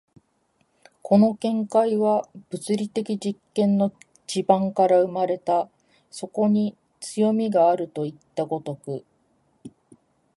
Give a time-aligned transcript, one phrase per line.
[1.03, 3.93] この見解は物理的実験の
[4.25, 5.69] 地盤から生まれた、
[6.09, 9.05] そこに強味があるといった如く。